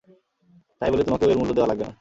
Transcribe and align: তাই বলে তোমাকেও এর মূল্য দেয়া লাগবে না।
তাই 0.81 0.89
বলে 0.91 1.03
তোমাকেও 1.03 1.29
এর 1.29 1.37
মূল্য 1.37 1.51
দেয়া 1.53 1.67
লাগবে 1.67 1.83
না। 1.83 1.89